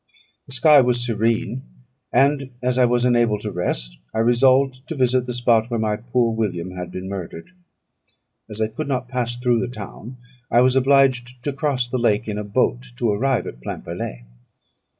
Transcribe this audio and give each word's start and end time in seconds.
The 0.47 0.53
sky 0.53 0.81
was 0.81 0.99
serene; 1.05 1.61
and, 2.11 2.49
as 2.63 2.79
I 2.79 2.85
was 2.85 3.05
unable 3.05 3.37
to 3.37 3.51
rest, 3.51 3.99
I 4.15 4.17
resolved 4.17 4.87
to 4.87 4.95
visit 4.95 5.27
the 5.27 5.33
spot 5.35 5.69
where 5.69 5.79
my 5.79 5.95
poor 5.95 6.33
William 6.33 6.71
had 6.71 6.91
been 6.91 7.07
murdered. 7.07 7.51
As 8.49 8.59
I 8.61 8.67
could 8.67 8.87
not 8.87 9.09
pass 9.09 9.35
through 9.37 9.59
the 9.59 9.67
town, 9.67 10.17
I 10.49 10.61
was 10.61 10.75
obliged 10.75 11.43
to 11.43 11.53
cross 11.53 11.87
the 11.87 11.99
lake 11.99 12.27
in 12.27 12.39
a 12.39 12.43
boat 12.43 12.87
to 12.97 13.11
arrive 13.11 13.45
at 13.45 13.61
Plainpalais. 13.61 14.25